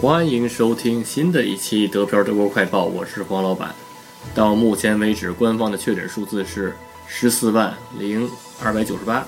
[0.00, 3.74] 欢迎收听新的一期德漂德国快报，我是黄老板。
[4.34, 6.74] 到目前为止，官方的确诊数字是
[7.06, 8.26] 十四万零
[8.64, 9.26] 二百九十八，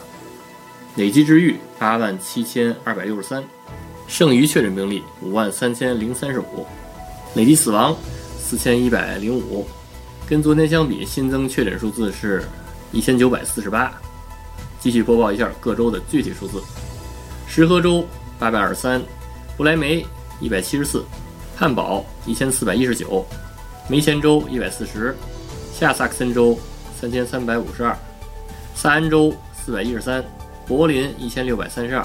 [0.97, 3.45] 累计治愈八万七千二百六十三，
[4.09, 6.67] 剩余确诊病例五万三千零三十五，
[7.35, 7.95] 累计死亡
[8.39, 9.67] 四千一百零五。
[10.27, 12.45] 跟昨天相比，新增确诊数字是
[12.93, 13.93] 一千九百四十八。
[14.81, 16.63] 继续播报一下各州的具体数字：
[17.47, 18.07] 石河州
[18.39, 19.03] 八百二十三，
[19.55, 20.03] 不来梅。
[20.43, 21.05] 一百七十四，
[21.57, 23.25] 汉堡一千四百一十九，
[23.89, 25.17] 梅前州一百四十，
[25.73, 26.59] 下萨克森州
[27.01, 27.97] 三千三百五十二，
[28.75, 30.23] 萨恩州四百一十三，
[30.67, 32.05] 柏林一千六百三十二，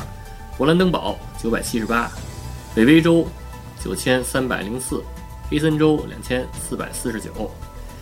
[0.56, 2.12] 勃兰登堡九百七十八，
[2.76, 3.28] 北威州
[3.84, 5.04] 九千三百零四，
[5.50, 7.50] 黑森州两千四百四十九，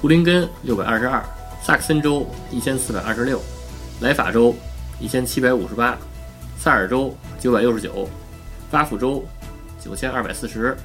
[0.02, 1.23] 布林根六百二十二，
[1.63, 3.41] 萨克森州一千四百二十六，
[4.02, 4.53] 莱法州
[5.00, 5.97] 一千七百五十八，
[6.58, 8.06] 萨尔州九百六十九，
[8.69, 9.25] 巴甫州。
[9.86, 10.75] 九千二百四十，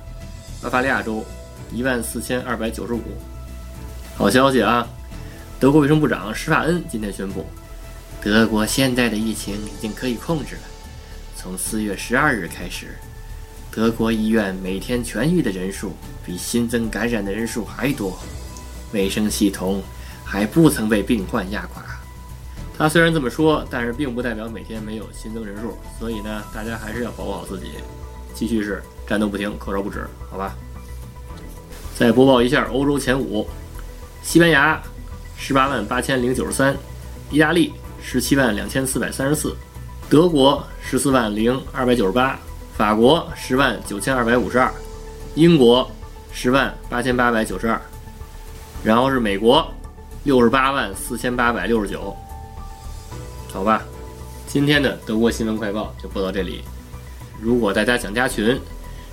[0.61, 1.25] 巴伐利亚州
[1.73, 3.01] 一万四千二百九十五。
[4.15, 4.87] 好消息啊！
[5.59, 7.47] 德国卫生部长施瓦恩今天宣布，
[8.23, 10.63] 德国现在的疫情已经可以控制了。
[11.35, 12.89] 从四月十二日开始，
[13.71, 18.19] 德国医院每天痊愈的人数比新增感染的人数还多，
[18.93, 19.83] 卫生系统
[20.23, 21.83] 还不曾被病患压垮。
[22.77, 27.73] 他虽然这么说，但是并不代表每天没有新增人数，所以呢，大家还是要保护好自己。
[28.35, 30.55] 继续是战斗不停，口罩不止，好吧。
[31.97, 33.47] 再播报一下欧洲前五：
[34.23, 34.81] 西班牙
[35.37, 36.77] 十八万八千零九十三，
[37.31, 37.73] 意大利
[38.03, 39.55] 十七万两千四百三十四，
[40.09, 42.39] 德国十四万零二百九十八，
[42.77, 44.73] 法国十万九千二百五十二，
[45.35, 45.91] 英国
[46.33, 47.81] 十万八千八百九十二，
[48.83, 49.67] 然后是美国
[50.25, 52.17] 六十八万四千八百六十九，
[53.53, 53.83] 好吧。
[54.47, 56.63] 今天的德国新闻快报就播到这里。
[57.41, 58.61] 如果大家想加群，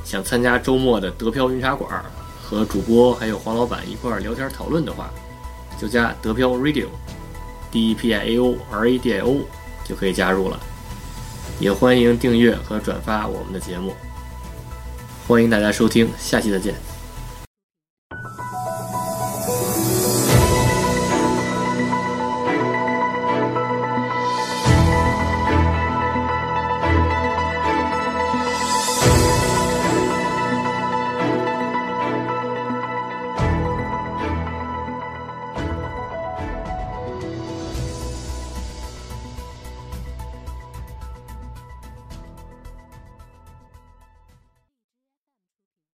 [0.04, 2.04] 想参加周末的德飘云茶馆，
[2.44, 5.10] 和主播还有黄老板一块儿聊天讨论的话，
[5.80, 9.42] 就加德飘 Radio，D E P I A O R A D I O
[9.86, 10.60] 就可以加入了。
[11.60, 13.94] 也欢迎订阅和转发我们的节目，
[15.28, 16.97] 欢迎大家收听，下期再见。